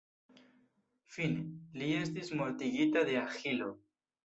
[1.17, 1.43] Fine,
[1.83, 3.73] li estis mortigita de Aĥilo.